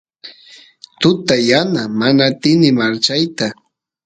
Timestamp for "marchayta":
2.79-3.47